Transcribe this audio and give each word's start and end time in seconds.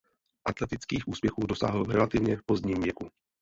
Atletických 0.45 1.07
úspěchů 1.07 1.45
dosáhl 1.47 1.83
v 1.83 1.89
relativně 1.89 2.37
pozdním 2.45 2.81
věku. 2.81 3.09